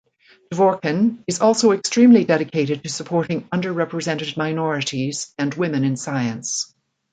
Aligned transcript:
Dvorkin 0.51 1.23
is 1.27 1.41
also 1.41 1.73
extremely 1.73 2.23
dedicated 2.23 2.81
to 2.81 2.89
supporting 2.89 3.47
underrepresented 3.49 4.35
minorities 4.35 5.31
and 5.37 5.53
women 5.53 5.83
in 5.83 5.95
science. 5.95 6.73